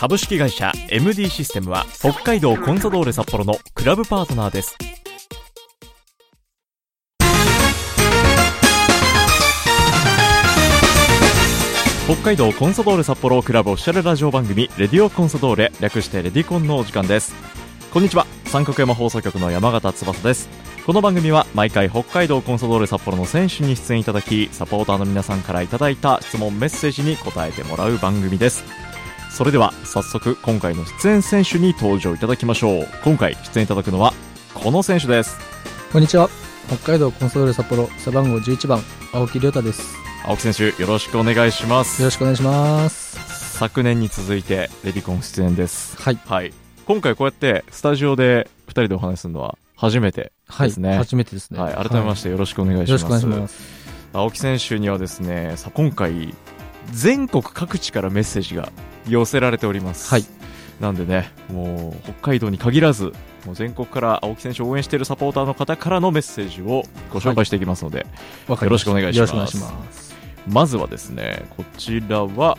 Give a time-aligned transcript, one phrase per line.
[0.00, 4.74] 株式会社 MD システムは北海道コンサドーレ札幌のクラブパートナーです。
[12.06, 17.34] 北海道コンサドーレ札幌クラブオフィシャルラジオ番組レディオコンサドーレ略してレディコンのお時間です。
[17.92, 18.26] こんにちは。
[18.46, 20.48] 三角山放送局の山形翼です。
[20.86, 28.64] この番組は毎回北海道コンサドーレ札幌の選手に出演いただきサポーターの皆さんからいただいた質問メッセージに答えてもらう番組です。
[29.30, 34.12] それでは早速今回の出演選手に登場いただきましょう今回出演いただくのは
[34.54, 35.38] この選手です
[35.92, 36.28] こんにちは。
[36.68, 38.80] 北海道コンソドーレ札幌背番号11番
[39.12, 39.82] 青木亮太です。
[40.24, 43.58] 青木選手よろしくお願いしますよろしくお願いします。
[43.58, 46.18] 昨年に続いてレディコン出演ですはい。
[46.26, 46.52] はい
[46.86, 50.68] 今回こうやってスタジオで2人でお話しするのは初めてはい。
[50.68, 51.58] ですね初めてですね。
[51.58, 53.02] はい、改めましてよろしくお願いします。
[53.02, 53.60] よろしくお願いします。
[54.12, 56.34] 青木選手にはですね、さ今回、
[56.92, 58.70] 全国各地からメッセージが
[59.08, 60.10] 寄せられております。
[60.10, 60.24] はい。
[60.80, 63.12] なんでね、もう北海道に限らず、
[63.46, 68.06] もう全国から青木選手を応援しているサポーターの方からのメッセージをご紹介していきますので、
[68.48, 70.14] わかりましたよろしくお願いしますます。
[70.48, 72.56] まずはですね、こちらは、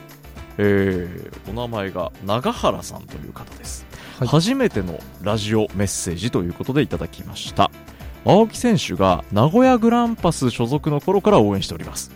[0.57, 3.85] えー、お名前が長原さんという方です。
[4.19, 7.71] はい初めてのラジオメッセージということでいただきました。
[8.23, 12.11] 青木選手が名古屋グランパス所属の頃から応援しております。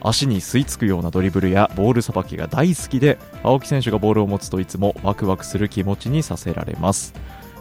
[0.00, 7.14] 足に吸い付くようなドリブルやボールさばきが大好きで、青木選手がボールを持つといつもワクワクする気持ちにさせられます。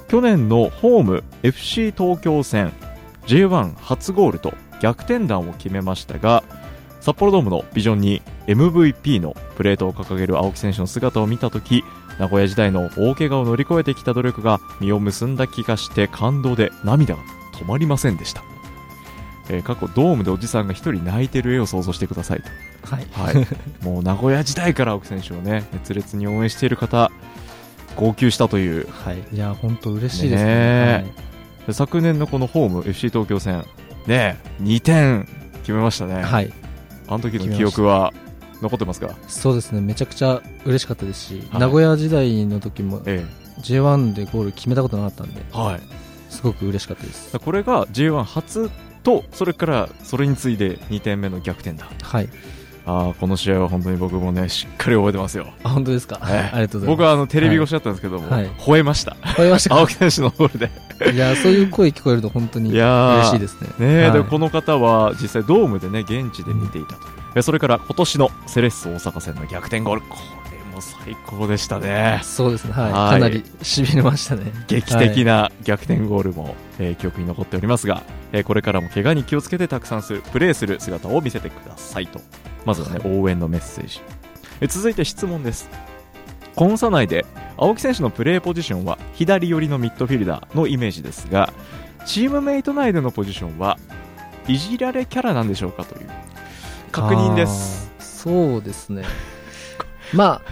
[0.07, 2.71] 去年のホーム FC 東京戦
[3.27, 6.43] J1 初ゴールと逆転弾を決めましたが、
[7.01, 11.83] 札幌ドームのビジョンに MVP のプレートを掲げる青木選手の姿を見たとき、
[12.19, 17.21] 名古屋時代の大怪我を乗り越えてきた努力が実を結んだ気がして感動で涙が
[17.53, 18.54] 止まりませんでした。
[19.49, 22.95] えー過去ドームでおじさんが一人泣いてる絵を想像してくださいと。
[22.95, 23.07] はい。
[23.35, 23.47] はい。
[23.85, 27.11] もう名古屋時代から青木選手をね、熱烈に応援している方、
[27.95, 29.23] 号泣したという、はい。
[29.33, 31.11] いや、本当嬉しいですねね。
[31.67, 33.65] で昨年のこのホーム FC 東京戦、
[34.05, 35.27] ね、2点
[35.61, 36.15] 決めましたね。
[36.15, 36.23] はい。
[36.23, 36.53] はい。
[37.07, 38.13] あの時の記憶は
[38.61, 39.15] 残ってますか？
[39.27, 39.81] そうですね。
[39.81, 43.23] めちゃくちゃ嬉しかったですし、はい名古屋時代の時もえ
[43.61, 45.57] J1 でゴール決めたことなかったんで、え。
[45.57, 45.79] はい。
[46.29, 47.37] すごく嬉しかったです。
[47.39, 48.69] これが J1 初
[49.05, 51.87] と、それからそれに次いで2点目の逆転だ。
[52.01, 52.27] はい。
[52.87, 55.47] ああ、この試合は本当に僕もね、しっかり覚えてますよ。
[55.63, 56.19] あ、本当ですか？
[56.27, 56.85] ええありがとうございます。
[56.87, 59.15] 僕はあのテレビ越しだったんですけども、はい吠えました。
[59.37, 59.77] 超えましたか？
[59.81, 60.69] 青木選手のゴールで。
[61.13, 63.67] いや、そういう声聞こえると本当に嬉しいですね。
[63.79, 67.13] ねえ、はいでこの方は実際ドームでね、現地で見ていたという。
[67.37, 70.01] えそれから今年のセレッソ大阪戦の逆転ゴール。
[70.75, 72.19] も最高でしたね。
[72.23, 72.73] そうですね。
[72.73, 72.91] はい。
[72.91, 74.51] はいかなり痺れましたね。
[74.67, 82.19] 劇的な逆転ゴールも、えー記憶に残っておりますが、えーこれからも怪我に気をつけてたくさんするプレーする姿を見せてくださいと
[82.65, 84.01] まずはね、応援のメッセージ、
[84.61, 85.69] えー続いて質問です
[86.55, 87.25] コンサ内で
[87.57, 91.53] 青木選手のプレーポジションは左寄りのミッドフィルダーのイメージですが
[92.05, 93.77] チームメイト内でのポジションは
[94.47, 96.09] いじられキャラなんでしょうかという
[96.91, 99.03] 確認ですそうですね。
[100.11, 100.51] まあ、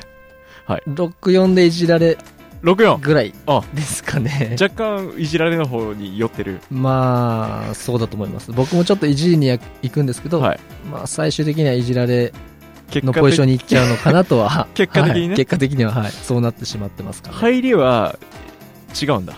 [0.66, 0.84] はい。
[0.88, 2.18] 64でいじられ
[2.63, 3.62] 64ぐらいあ。
[3.74, 4.56] ですかね。
[4.59, 6.62] 若干いじられの方に寄ってる。
[6.72, 8.51] まあ、そうだと思います。
[8.53, 10.59] 僕もちょっといじりに行くんですけど、はい。
[10.90, 12.34] まあ、最終的にはいじられ
[12.90, 15.28] 結のポジションに行っちゃうのかなとは 結果的にね。
[15.29, 18.18] はい結果的には、はい、そうなってしまってますから、入りは
[19.01, 19.35] 違うんだ。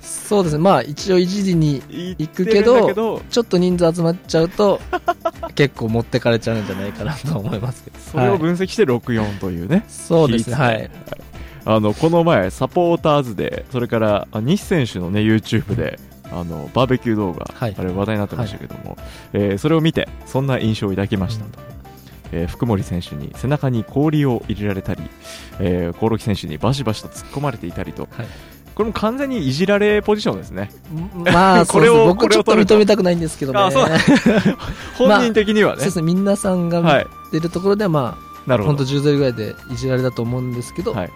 [0.00, 0.58] そうですね。
[0.62, 1.82] まあ、一応いじりに
[2.18, 3.22] 行くけどだけど。
[3.30, 4.80] ちょっと人数集まっちゃうと、
[5.54, 7.98] 結構持ってかれちゃうんじゃないかなとは思いますけど。
[8.00, 10.56] それをはい分析して64というね、そうですね。
[10.56, 10.90] はい。
[11.66, 15.98] あのこの前、サポーターズで、それからあ西選手の、ね、YouTube で
[16.30, 18.98] あのバーベキュー動画、はいあれ話題になってましたけども、
[19.32, 21.58] えーそれを見て、そんな印象を抱きましたと。
[22.32, 25.02] えー福森選手に背中に氷を入れられたり、
[25.60, 28.26] えー、興梠選手にバシバシと突っ込まれていたりと、はい
[28.74, 30.70] これも完全にいじられポジションですね。
[31.32, 33.60] まあ、 これを僕ちょっと認めたくないんですけどね。
[33.60, 33.88] あそう
[34.98, 35.76] 本人的にはね。
[35.78, 36.02] そうですね。
[36.02, 37.40] 皆さんがはい見。
[37.40, 38.76] てるところでは、まあ、なるほど。
[38.76, 41.10] 本当10ゼルぐらいでいじられだと思うんですけど、はい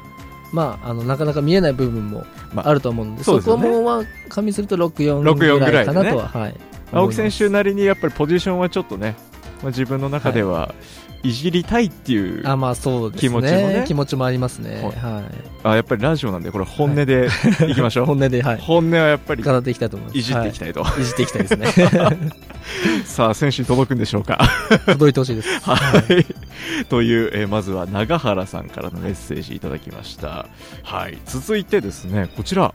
[0.53, 2.25] まあ、あの、なかなか見えない部分も
[2.55, 6.55] まああると思うんで、そうですよねそこも、まあ、加味すると64 64ぐらいかなぐらいでねとは、はい。
[6.93, 9.15] 青木選手なりにやっぱりポジションはちょっとね、
[9.63, 13.29] まあ、自分の中ではいじりたいっていう、あまあそうですね。
[13.29, 13.85] 気持ちもね。
[13.87, 14.77] 気持ちもありますね。
[14.77, 14.83] はい。
[14.97, 15.23] は
[15.65, 17.29] あやっぱりラジオなんでこれ本音で
[17.69, 17.75] い。
[17.75, 18.59] きましょいう、本音ではい。
[18.59, 20.19] 本音はやっぱり語っていきたいと思います。
[20.19, 22.19] いじっていきたたいと、い、いじっていきたいですね。
[23.05, 24.39] さあ選手に届くんでしょうか？
[24.87, 25.49] 届いてほしいです。
[25.63, 25.77] は
[26.09, 26.85] い。
[26.87, 30.47] という、えーまずは長原さんからのメッセージいただきました。
[30.83, 31.19] はい。
[31.27, 32.73] 続いてですね、こちら、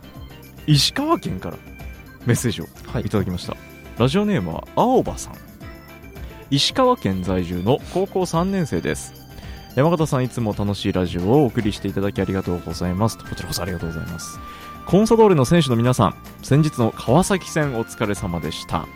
[0.67, 1.57] 石川県から
[2.25, 3.03] メッセージをはい。
[3.03, 3.55] いただきました。
[3.97, 5.33] ラジオネームは青葉さん。
[6.49, 9.13] 石川県在住の高校3年生です。
[9.75, 13.17] 山形さんいつも楽しいラジオをお送りしていただきありがとうございます。
[13.17, 14.39] こちらこそありがとうございます。
[14.85, 18.87] コンサドーレの選手の皆さん、先日の川崎戦お疲れ様でした。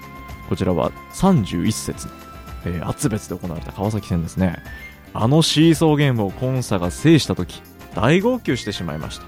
[0.50, 2.14] こちらは31節の、
[2.66, 4.58] え厚別で行われた川崎戦ですね。
[5.14, 7.62] あのシーソーゲームをコンサが制した時
[7.96, 9.26] 大号泣してしまいました。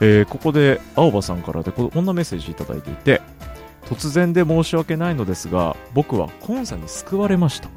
[0.00, 3.20] えーここで青葉さんからでここんなメッセージいただいていて、
[3.90, 7.68] 突然で申し訳ないのですが、僕はコンサに救われました。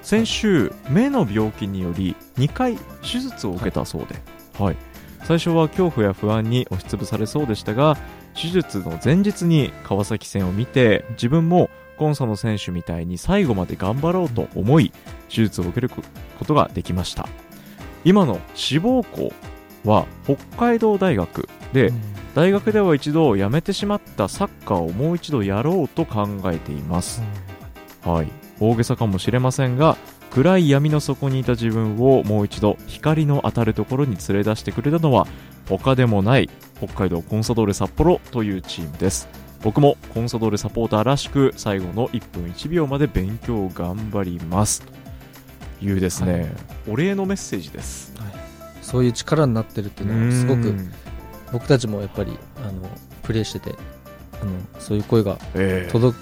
[0.00, 4.14] 先週、目の病気により2回手術を受けたそうで、
[4.62, 4.76] はい。
[5.24, 7.96] 最初は恐怖や不安に押しつぶされそうでしたが、
[8.40, 14.92] 手術の前日に川崎戦を見て、自分もコンサの選手みたいに最後まで頑張ろうと思い、
[15.28, 16.02] 手術を受けるこ
[16.44, 17.28] とができました。
[18.04, 19.32] 今の志望校
[19.84, 21.92] は北海道大学で、
[22.34, 27.22] 大学では一度辞めてしまったサッカーをもう一度やろうと考えています。
[28.04, 28.28] はい。
[28.58, 29.96] 大げさかもしれませんが、
[30.30, 35.28] 暗い闇の底にいた自分をもう一度光の当たるところに連れ出してくれたのは、
[35.68, 39.28] 他でもない北海道コンサドーレ札幌というチームです。
[39.62, 44.82] 僕もコンサドーレサポーターらしく最後の1分1秒まで勉強を頑張ります。
[44.82, 46.52] というですね、
[46.88, 48.12] お礼のメッセージです。
[48.82, 50.90] そういう力になってるっていうのはすごくうん
[51.54, 52.90] 僕たちもやっぱりあの
[53.22, 53.76] プレーしてて
[54.42, 55.90] あのそういう声がええ。
[55.90, 56.18] 届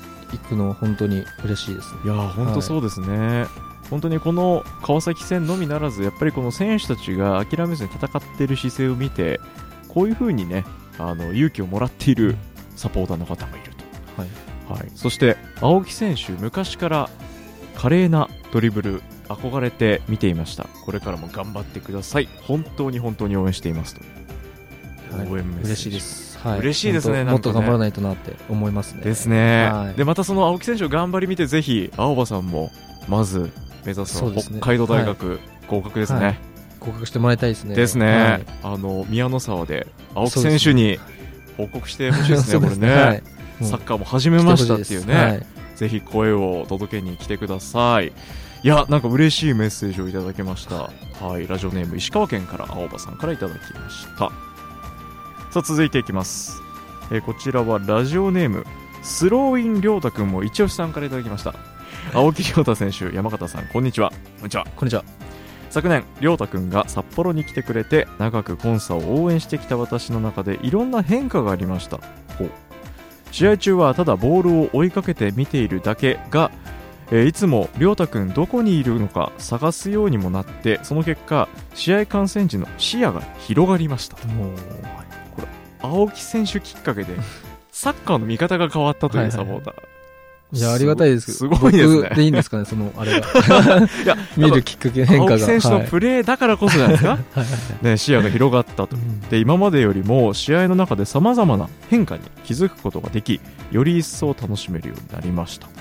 [0.49, 2.01] くのは本当に嬉しいですね。
[2.05, 3.47] いやー本当そうですね、
[3.91, 9.41] 本当にこの川崎戦のみならず、やっぱりこの選手たちが諦めずに戦っている姿勢を見て、
[9.89, 10.65] こういうふうにね、
[10.99, 12.37] あの勇気をもらっている
[12.77, 13.73] サポーターの方もいる
[14.17, 14.29] はい。
[14.69, 17.11] と、はい、そして青木選手、昔から
[17.75, 24.22] 華麗なドリブル、憧れて見ていました、これからも頑張ってください、本当に本当に応援していますと、はい
[25.17, 25.75] 応援メッセージ。
[25.75, 29.03] 嬉しいです、はい、嬉しいですね本当もっと頑張らないとなって思いますね。
[29.03, 29.95] ですね、はい。
[29.95, 32.71] でまたその青木選手を頑張り見て、ぜひ青葉さんも
[33.09, 33.51] まず
[33.85, 36.21] 目指す北海道大学、合格ですね。
[36.21, 36.39] はい。
[36.81, 37.75] 合格してもらいたいですね。
[37.75, 38.47] ですね、はい。
[38.63, 40.99] あの宮の沢で青木選手に
[41.57, 43.23] 報告してほしいですね、これね、
[43.61, 45.47] サッカーも始めましたっていうね、はい。
[45.77, 48.13] ぜひ声を届けに来てください。
[48.65, 50.91] いや、なんか嬉しいメッセージをいただきました。
[51.25, 54.31] はい、ラジオネーム石川県から青葉さんからいただきました。
[55.53, 56.63] さあ、続いていきます。
[57.11, 58.65] えーこちらはラジオネーム、
[59.03, 61.55] スローインりょうたくんも一押しさんからいただきました。
[62.15, 64.09] 青木亮太選手、山形さん、こんにちは。
[64.39, 64.67] こんにちは。
[64.75, 65.05] こんにちは
[65.69, 71.99] 昨年亮太くんが札幌に来てくれて長くコンサを応援してきた私の中でいろんな変化がありました
[72.39, 72.51] ほう
[73.31, 76.51] 試合中はただボールを追いかけて見ているだけが、
[77.11, 85.02] えーいつも亮太くんどこにいるのか探すようにもなってその結果試合観戦時の視野が広がりましたもう
[85.83, 87.15] 青木選手きっかけで
[87.73, 89.75] サッカーの見方が変わったというサポーター、
[90.53, 91.33] いやありがたいです。
[91.33, 91.95] すごいですね。
[92.03, 93.27] 僕でいいんですかねそのあれが。
[93.27, 95.33] いや 見るきっかけ変化が。
[95.33, 97.19] 青木選手のはいプレーだからこそじゃないですか、はい。
[97.19, 97.45] はいは
[97.83, 98.89] いね、視野が広がったと。
[98.93, 99.21] うん。
[99.23, 103.41] で今までよりも試合の中でさまざまな変化に気づくことができ
[103.71, 105.67] より一層楽しめるようになりました。
[105.67, 105.73] は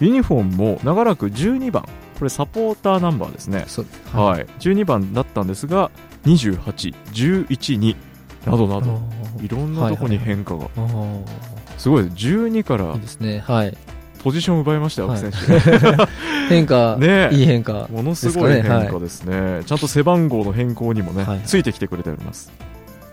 [0.00, 0.04] い。
[0.04, 1.82] ユニフォームも長らく12番
[2.20, 3.64] これサポーターナンバーですね。
[3.66, 5.90] そうはい、12番だったんですが
[6.26, 7.46] 28、11、
[7.80, 7.96] 2
[8.46, 9.00] などなど。
[9.42, 10.64] いろんなとこに変化が。
[10.76, 11.24] あー。
[11.78, 12.04] すごい。
[12.04, 13.40] です12からいいですね。
[13.46, 13.76] はい。
[14.22, 15.30] ポジションを奪いましたよ青木選
[16.48, 16.96] 変化。
[16.96, 17.30] ね。
[17.32, 19.62] えいい変化手ものすごい変化ですね。
[19.64, 21.40] ちゃんと背番号の変更にもね、はい。
[21.44, 22.52] ついてきてくれております。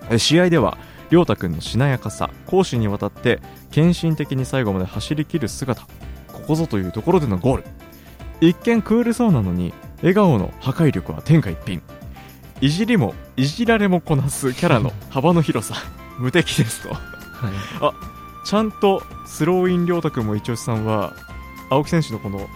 [0.09, 0.77] え試合では
[1.09, 3.39] 亮太君のしなやかさ攻守にわたって
[3.71, 5.81] 献身的に最後まで走り切る姿
[6.27, 7.63] ここぞというところでのゴール。
[8.39, 11.81] 一見クールそうなのに笑顔の破壊力は天下一品
[12.61, 15.75] いじりもいじられもこなすキャラの幅の広さ。
[16.17, 16.93] 無敵ですと。
[16.93, 18.47] はい。
[18.47, 21.13] ちゃんとスローイン亮太君も一押しさんは
[21.69, 22.47] 青木選手のこの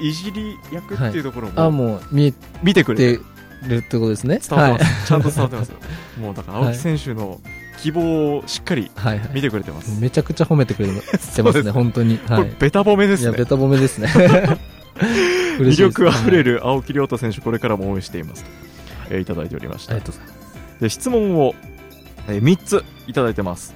[0.00, 4.40] いじり役っていうところあももう見見てくえれててるってことですね。
[4.46, 5.06] 伝わってます、はい。
[5.06, 5.76] ちゃんと伝わってますよ。
[6.20, 7.40] もうだから青木選手の
[7.82, 9.30] 希望をしっかりはいはい。
[9.34, 10.94] 見てくれてます、めちゃくちゃ褒めてくれて
[11.42, 12.18] ますね 本当に。
[12.18, 12.44] こはい。
[12.44, 13.30] れベタ褒めですね。
[13.30, 14.08] いやベタ褒めですね。
[15.58, 18.44] 魅力あふれる青木亮太選手これからも応援しています。
[18.44, 18.50] と、
[19.10, 19.94] えーいただいておりました
[20.80, 21.54] で質問を、
[22.28, 23.74] え3ついただいてます。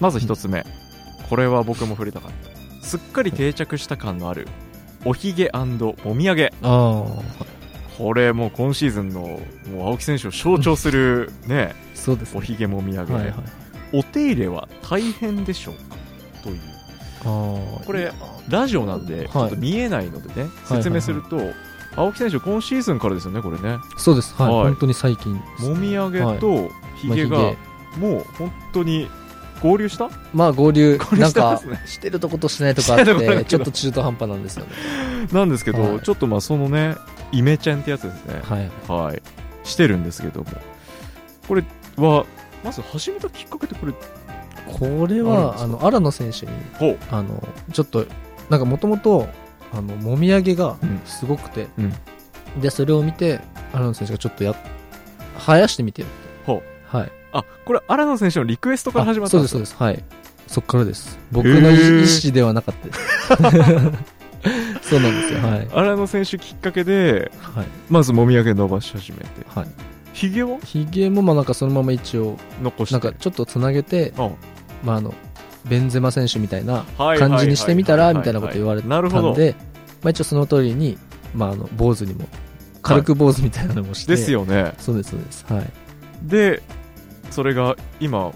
[0.00, 0.64] まず1つ目、
[1.28, 2.30] これは僕も触れたかっ
[2.80, 2.86] た。
[2.86, 4.48] すっかり定着した感のある
[5.04, 6.52] おひげもみあげ。
[6.62, 7.04] あ
[7.98, 12.38] これもう今シーズンのもう青木選手を象徴するねあそうですね。
[12.38, 13.34] おひげもみあげ、はいはい。
[13.92, 15.96] お手入れは大変でしょうか？
[16.42, 16.58] という。
[17.22, 18.10] ああこれ
[18.48, 21.36] ラジオなんでちょっと見えないのでね、説明すると、
[21.96, 23.78] 青木選手今シーズンからですよねこれね。
[23.96, 24.34] そうです。
[24.34, 24.64] はい、はい。
[24.64, 25.34] 本当に最近。
[25.58, 29.08] もみあげとひげがまあもう本当に
[29.62, 30.10] 合流した？
[30.32, 30.96] まあ合流。
[30.98, 34.72] 合流なんかしてるとことしないとかあっしてちょっと中途半端なんですよね。
[35.32, 36.00] なんですけど、はい。
[36.00, 36.96] ちょっとまあそのね
[37.32, 38.40] イメチェンってやつですね。
[38.42, 38.70] はい。
[38.88, 39.22] はい。
[39.64, 40.46] してるんですけども。
[41.46, 41.64] これ
[41.96, 42.24] は
[42.64, 43.92] まず始めたきっかけってこれ
[44.66, 46.98] これはあの荒野選手にほう。
[47.10, 47.42] あの
[47.72, 48.06] ちょっと
[48.48, 49.28] なんかもともと
[49.72, 52.60] あのもみあげがうんすごくて、うん。
[52.60, 53.40] でそれを見て
[53.72, 54.54] 荒野選手がちょっとや
[55.38, 56.08] 生やしてみてよ
[56.44, 56.62] ほ
[56.92, 56.96] う。
[56.96, 57.12] はい。
[57.32, 59.82] あこれ荒野選手のリクエストから始まったあんそうですそうです。
[59.82, 60.04] はい。
[60.46, 61.18] そっからです。
[61.30, 63.36] 僕の意思ではなかった。
[63.36, 63.92] で
[64.82, 65.40] すそうなんですよ。
[65.40, 65.68] はい。
[65.72, 67.66] 荒野選手きっかけではい。
[67.88, 69.26] まずもみあげ伸ばし始めて。
[69.54, 69.68] はい。
[70.12, 70.58] ひげは？
[70.64, 72.94] ひげもまあなんかそのまま一応残して。
[72.94, 74.34] なんかちょっとつなげてうん。
[74.84, 75.14] まああの
[75.68, 79.54] ベンゼマ選手みたいなはい感じにしてみたはいはいはいらみたいなこと言われたなるほどんで、
[80.02, 80.98] まあ、一応その通りに、
[81.34, 82.26] まあ、あの坊主にも
[82.82, 84.72] 軽く坊主みたいなのもして、ですよね。
[84.78, 85.44] そうですそうです。
[85.52, 85.70] はい。
[86.22, 86.62] で
[87.30, 88.32] それが今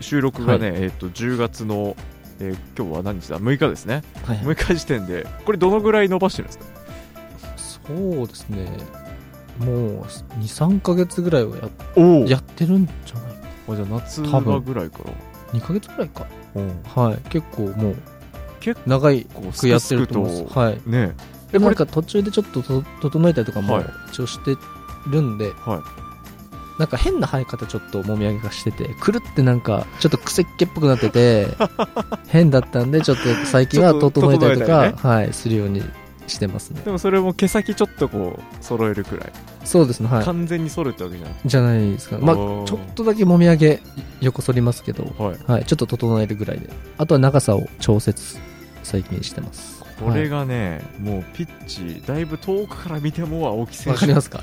[0.00, 1.96] 収録がね、えっと10月の、
[2.38, 4.02] えー今日は何日だ？6日ですね。
[4.26, 5.26] はい6日時点で。
[5.46, 6.66] これどのぐらい伸ばしてるんですか？
[7.56, 8.66] そうですね。
[9.58, 10.02] もう
[10.40, 13.32] 23か月ぐらいはやおやってるんじゃない
[13.68, 15.12] あじゃあ夏場ぐらいから
[15.52, 16.26] 2か月ぐらいか。
[16.54, 16.82] うん。
[16.84, 17.28] はい。
[17.30, 17.96] 結構もう
[18.60, 20.58] 結長いこうくやってると思います。
[20.58, 20.80] はい。
[20.86, 21.14] ね。
[21.50, 23.86] でもなんか途中でちょっとと整えたりとかもはい。
[24.08, 24.56] 一応して
[25.10, 25.82] るんで、は
[26.78, 31.46] なんか変な生え方ちょっともみあげがしててくるってなんかちょっと癖っ気っぽくなってて
[32.28, 35.82] 変だったんでちょっと最近は整えたりとか整えたはいするように
[36.26, 36.80] してますね。
[36.84, 39.32] でもそれも毛先ちょっとこう揃えるくらい、
[39.64, 40.24] そうですねはい。
[40.24, 42.18] 完全に剃るってわけじゃなくてじゃないですか。
[42.18, 43.80] まあちょっとだけもみあげ
[44.20, 45.38] 横反りますけどはい。
[45.46, 45.64] はい。
[45.64, 46.68] ちょっと整えるぐらいで。
[46.98, 48.36] あとは長さを調節
[48.82, 49.82] 最近してます。
[50.00, 54.00] これがね、もうピッチだいぶ遠くから見ても青木選手。
[54.00, 54.40] かりますか？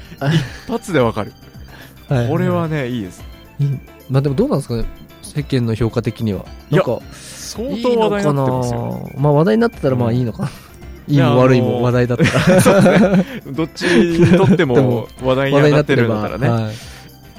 [0.67, 1.33] 発でわかる。
[2.07, 2.29] はい。
[2.29, 3.21] これはねいいです。
[3.59, 3.79] いい。
[4.09, 4.85] まあでもどうなんですかね？
[5.21, 6.45] 世間の評価的には。
[6.71, 9.09] なんか相いい当話題にななってますよ。
[9.17, 10.51] まあ話題になってたらまあいいのかな、い
[11.09, 12.23] いいやも悪いも話題だった。
[12.23, 16.73] らどっちにとってでもも話題になってるんだからね、はい。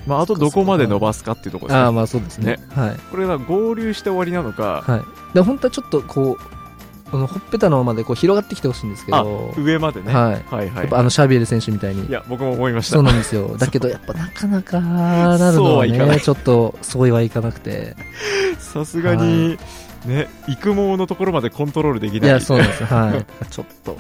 [0.07, 1.83] まあ、あとどこまで伸ばすかっていうところですね。
[1.85, 2.59] ああまあそうですね。
[2.75, 2.97] はい。
[3.11, 5.35] これは合流して終わりなのか、はい。
[5.35, 10.55] で本当はちょっとこうこのほっぺたのままでこう広がってきてほしいんですけあど上までね、はい。
[10.55, 10.77] はいはい。
[10.77, 12.07] やっぱあのシャビエル選手みたいに。
[12.07, 12.95] いや僕も思いました。
[12.95, 13.57] そうなんですよ。
[13.57, 17.95] だけどやっぱなかなかなるそうのはねちょっとそうはいかなくて。
[18.59, 19.59] さすがに、
[20.07, 22.31] ね育毛のところまでコントロールできない。
[22.31, 22.87] いやそうなんですよ。
[22.89, 23.27] はい。
[23.51, 23.97] ちょっと。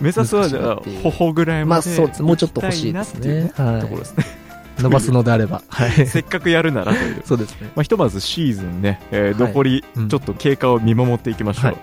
[0.00, 2.22] 目指すはじゃあ難しいなっていう頬ぐらいまでまあそうです。
[2.22, 3.52] もうちょっと欲しいですね。
[3.56, 3.80] はい。
[3.80, 4.24] ところですね。
[4.78, 5.62] 伸ばすのであれば。
[5.68, 5.90] はい。
[6.06, 7.22] せっかくやるならという。
[7.24, 7.70] そうですね。
[7.76, 9.48] まあ、ひとまずシーズンね、えーはい。
[9.52, 11.76] 残りうんちょっと経過を見守っていきましょう、はい。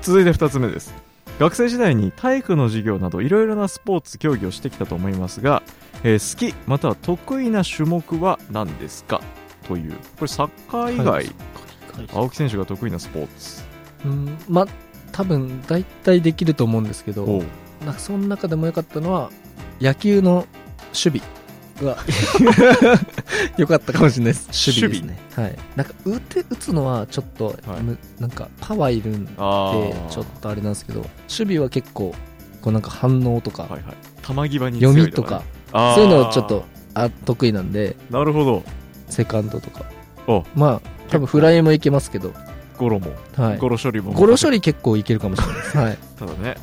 [0.00, 0.94] 続いて2つ目です。
[1.38, 5.62] 学生時代に体育の授業などいろいろなスポーツ競技をしてきたと思いますが、
[6.02, 9.20] えー好きまたは得意な種目は何ですか？
[9.68, 9.92] という。
[9.92, 11.26] これサッカー以外、はい
[12.12, 13.62] 青木選手が得意なスポーツ。
[14.04, 14.66] うんまあ
[15.12, 17.44] 多分大体できると思うんですけど
[17.84, 19.30] なんかその中でも良かったのは
[19.80, 20.46] 野球の
[20.92, 21.44] 守備。
[21.82, 21.96] が
[23.58, 24.70] 良かったかもしれないです。
[24.70, 25.18] 守備ですね。
[25.34, 25.58] はい。
[25.74, 27.82] なんか打て打つのはちょっと、はい。
[27.82, 32.14] むなんかパワーいるんでちょっとあれなんですけど守備は結構
[32.60, 33.82] こうなんか反応とか、はいはい。
[34.22, 38.62] 球際に読みとかそういうのをちょっとあ得意なんでなるほど。
[39.08, 39.84] セカンドとか。
[40.26, 40.44] お。
[40.54, 42.32] まあ多分フライもいけますけど、
[42.76, 44.12] ゴロも、はい、ゴロ処理も。
[44.12, 46.56] ゴロ処理結構いけるかもしれないです、はい、 ただね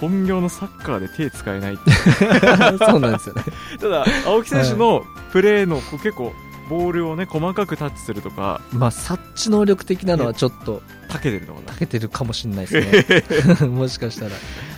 [0.00, 1.90] 本業のサッカーで手使えないって。
[2.84, 3.44] そうなんですよね。
[3.78, 6.32] ただ青木選手のプレーのこう結構
[6.70, 8.60] ボールをね細かくタッチするとか。
[8.72, 11.72] まあ察知能力的なのはちょっとたけてるのかな。
[11.72, 13.66] 長けてるかもしれないですね。
[13.68, 14.30] もしかしたら。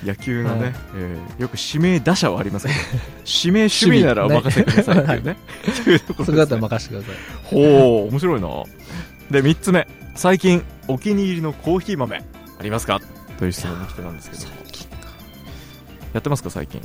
[0.04, 0.74] 野球のね、はい。
[0.96, 2.78] えーよく指名打者はありますけど
[3.44, 5.36] 指名守備ならお任せくださいっていう ね。
[6.24, 7.16] それだったら任せてください。
[7.44, 8.48] ほう面白いな。
[9.30, 9.86] で3つ目。
[10.14, 13.00] 最近お気に入りのコーヒー豆ありますか？
[13.38, 14.42] という質問に来てなんですけど。
[16.14, 16.80] やってますか最近？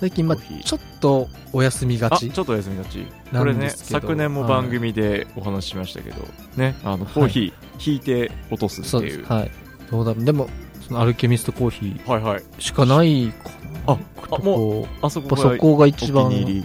[0.00, 3.06] 最近まあちょっとお休みがちあちょっとお休みがち。
[3.32, 6.16] なこれね昨年も番組でお話ししましたけど、
[6.56, 9.50] ねあのコーヒー引いて落とすってそういう、はい。
[9.90, 10.48] どうだでも
[10.86, 12.40] そのアルケミストコーヒはいはい。
[12.40, 13.50] ーしかないか
[13.86, 13.94] な。
[13.94, 13.98] あ
[14.30, 16.62] あもううあそこやっぱそこが一番い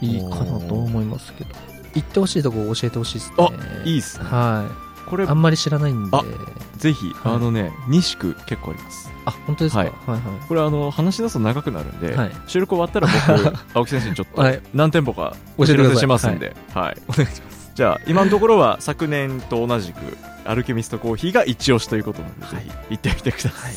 [0.00, 1.50] いかなと思いますけど。
[1.94, 3.36] 行ってほしいとこ教えてほしいですね。
[3.38, 3.50] あ
[3.84, 4.24] いいっすね。
[4.24, 4.68] は
[5.08, 6.16] これあんまり知らないんで。
[6.16, 6.22] あ
[6.76, 7.34] ぜひ、はい。
[7.34, 9.10] あのね西区結構あります。
[9.26, 9.78] あ本当ですか？
[9.80, 10.20] ははいいはい。
[10.48, 12.32] これあの話し出すと長くなるんで、はい。
[12.46, 13.08] 収録終わったら
[13.42, 14.60] 僕 青木先生にちょっとはい。
[14.74, 17.28] 何店舗かお知らせしますんで、はいお願い。
[17.28, 19.98] しますじゃあ今のところは昨年と同じく
[20.44, 22.64] アルケミストコーヒーが一押しということなので、はい。
[22.66, 23.74] ぜひ行ってみてください、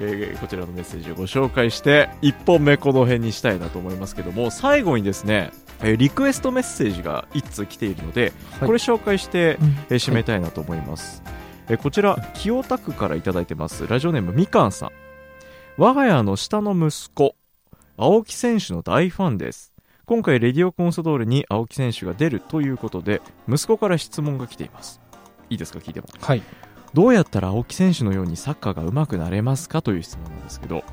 [0.00, 8.66] えーこちらのメッセージをご紹介して1本目この辺にしたいなと思いますけども最後にですねえーリクエストメッセージが1通来ているので、はい。
[8.66, 9.66] これ紹介してうん。
[9.90, 11.22] えー締めたいなと思います、
[11.68, 14.90] えーこちら清田区からいただいてますラジオネームみかんさん。
[15.78, 17.34] 我が家の下の息子
[17.96, 19.72] 青木選手の大ファンです。
[20.04, 25.00] 今回レディオコンソドールに青木選手が出るということで息子から質問が来ています。
[25.48, 26.08] いいですか聞いても。
[26.20, 26.42] はい。
[26.92, 30.84] どうやったら青木選手のようにサッカーが上手くなれますかという質問なんですけど、はい。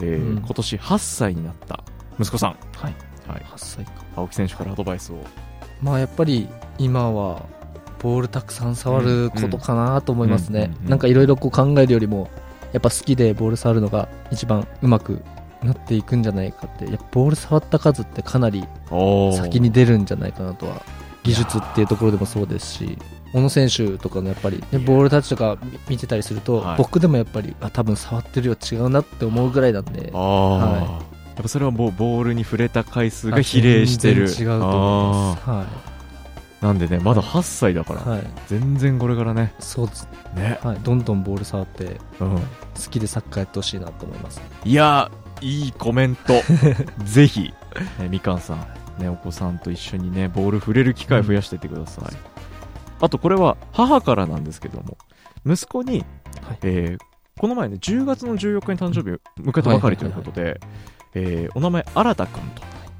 [0.00, 0.38] えーうん。
[0.38, 1.84] 今年8歳になった
[2.18, 2.94] 息子さん、はい
[3.28, 3.92] はい、8歳か。
[4.16, 5.16] 青木選手からアドバイスを。
[5.82, 7.46] まあやっぱり今は
[8.02, 10.70] ボールたくさん触ることかなと思いますね。
[10.84, 12.30] なんかいろいろこう考えるよりも
[12.72, 15.22] やっぱ好きでボール触るのが一番うまく
[15.62, 18.64] なっていくんじゃないかってやっぱボール触った数ってかなり
[19.36, 20.82] 先に出るんじゃないかなとは
[21.22, 22.98] 技術っていうところでもそうですし
[23.32, 26.78] 小野選手とかのやっぱり、ね、ボールタッチとか見見てたりすると、はい。
[26.78, 30.10] 僕でもやっぱりあ多分触ってるよ違うなって思うぐらいなんで。
[30.12, 34.22] はいやっぱそれはもうボールに触れた回数が比例してる。
[34.22, 35.50] 違うと思います。
[35.50, 35.96] はあー。
[36.66, 39.54] なんでねまだ8歳だから、い、はい、全然これからね。
[39.58, 40.08] そうです。
[40.34, 42.40] ね、はい、どんどんボール触ってうん、好
[42.90, 44.40] きでサッカーやってほしいなと思います。
[44.64, 45.10] いや
[45.42, 46.32] いいコメント。
[47.04, 47.52] ぜひ、
[47.98, 52.04] ね、みかんさん、ね、お子さんと一緒にねボール触れる機会増やしていってください、
[53.00, 54.96] あとこれは母からなんですけども。
[55.44, 56.04] 息子に、
[56.42, 56.58] はい。
[56.62, 60.58] えーこの前ね10月の14日に誕生日を迎えたばかりということで、
[61.18, 62.42] えーお名前新田君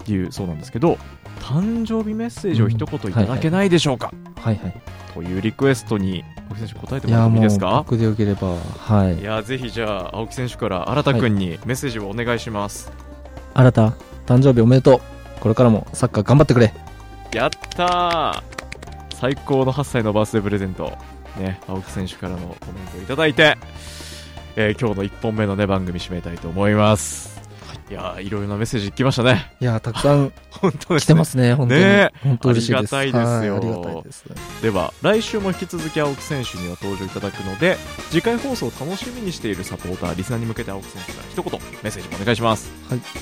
[0.05, 0.97] というそうなんですけど
[1.41, 4.83] 誕生日メッセージを一言いただけないでしょうか、はいはい。
[5.15, 7.85] というリクエストに青木選手答えていもらってもいいですか？
[7.87, 9.21] 僕でよければはい。
[9.21, 12.91] いやぜひじゃあ青木選手から新田君にメッセージをお願いします、
[13.55, 13.89] 新た
[14.27, 15.01] 誕生日おめでとう。
[15.41, 16.73] これからもサッカー頑張ってくれ。
[17.33, 19.15] やったー！
[19.15, 20.97] 最高の8歳のバースデープレゼント。
[21.39, 23.59] ね青木選手からのコメントをいただいて、
[24.57, 27.36] えー今日の1本目のね番組締めたいと思います、
[27.89, 29.53] い、やーいろいろなメッセージ来ましたね。
[29.61, 31.81] いやたくさん 本当です来てますね本当に。
[31.81, 32.97] ね本当嬉しいです。
[32.97, 33.53] ありがたいですよ。
[33.55, 34.25] はありがたいです。
[34.63, 37.77] では来週も引き続き青木選手には登場いただくので
[38.11, 42.71] 次回放送を楽しみにしているサポーターリスナーに向けて青木選手から一言メッセージもお願いします。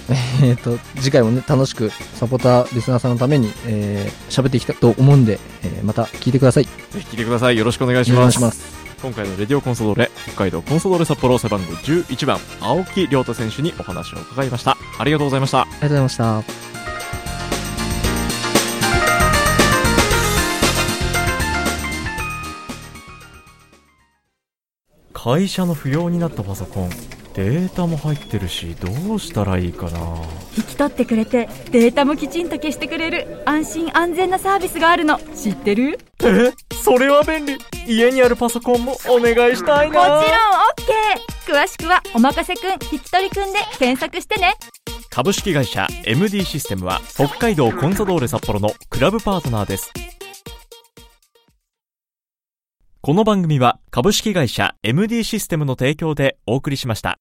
[0.43, 6.65] えっと次回もね楽しくサポーターリスナーさんのためにえー喋っていきたいと思うんで、えーまた聞いてください。
[6.65, 7.59] ぜひ聞いてください。
[7.59, 14.79] よろしくお願いしお願ますいします今回のレディオコンソドーレ北海道コンソドーレ札幌背番号11番青木亮太選手にお話を伺いました。
[14.99, 15.61] ありがとうございました。
[15.61, 16.43] ありがとうございました。
[25.13, 26.91] 会社の不要になったパソコン
[27.35, 29.99] データも入ってるしどうしたらいいかな。
[30.57, 35.21] 引き取ってくれてデータもきちんと消してくれる安心安全なサービスがあるの。
[35.35, 35.99] 知ってる？
[36.23, 36.53] え？
[36.73, 40.21] それは便利家にあるパソコンもお願いしたいもちろん。
[40.21, 44.55] OK 詳しくは「おまかせくん引き取りくん」で検索してね。
[45.11, 49.93] 株式会社 MD システムは北海道コンサドーレ札幌のクラブパートナーです。
[53.05, 57.19] この番組は株式会社 MD システムの提供でお送りしました